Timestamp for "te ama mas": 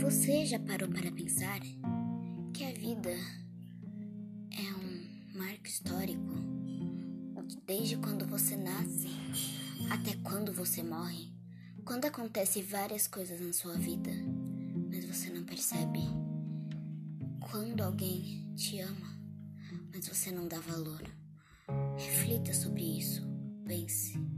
18.54-20.06